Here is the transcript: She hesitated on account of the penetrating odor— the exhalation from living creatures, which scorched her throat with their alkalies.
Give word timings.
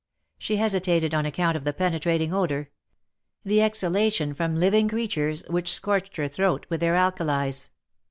She 0.39 0.55
hesitated 0.55 1.13
on 1.13 1.27
account 1.27 1.55
of 1.55 1.63
the 1.63 1.73
penetrating 1.73 2.33
odor— 2.33 2.71
the 3.45 3.61
exhalation 3.61 4.33
from 4.33 4.55
living 4.55 4.89
creatures, 4.89 5.43
which 5.47 5.71
scorched 5.71 6.17
her 6.17 6.27
throat 6.27 6.65
with 6.71 6.79
their 6.79 6.95
alkalies. 6.95 7.69